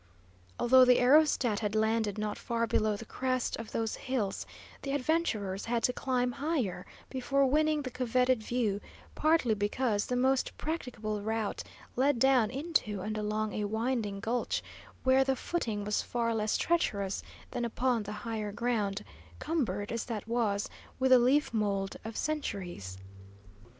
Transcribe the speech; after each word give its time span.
Although 0.59 0.83
the 0.85 0.97
aerostat 0.99 1.59
had 1.59 1.75
landed 1.75 2.17
not 2.17 2.35
far 2.39 2.65
below 2.65 2.95
the 2.97 3.05
crest 3.05 3.55
of 3.57 3.71
those 3.71 3.97
hills, 3.97 4.47
the 4.81 4.93
adventurers 4.93 5.65
had 5.65 5.83
to 5.83 5.93
climb 5.93 6.31
higher, 6.31 6.87
before 7.11 7.45
winning 7.45 7.83
the 7.83 7.91
coveted 7.91 8.41
view, 8.41 8.81
partly 9.13 9.53
because 9.53 10.07
the 10.07 10.15
most 10.15 10.57
practicable 10.57 11.21
route 11.21 11.61
led 11.95 12.17
down 12.17 12.49
into 12.49 12.99
and 13.01 13.15
along 13.15 13.53
a 13.53 13.65
winding 13.65 14.19
gulch, 14.19 14.63
where 15.03 15.23
the 15.23 15.35
footing 15.35 15.85
was 15.85 16.01
far 16.01 16.33
less 16.33 16.57
treacherous 16.57 17.21
than 17.51 17.63
upon 17.63 18.01
the 18.01 18.11
higher 18.25 18.51
ground, 18.51 19.03
cumbered, 19.37 19.91
as 19.91 20.05
that 20.05 20.27
was, 20.27 20.67
with 20.99 21.11
the 21.11 21.19
leaf 21.19 21.53
mould 21.53 21.95
of 22.03 22.17
centuries. 22.17 22.97